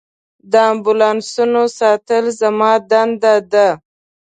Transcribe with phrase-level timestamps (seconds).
[0.51, 3.67] د امبولانسونو ساتل زما دنده ده.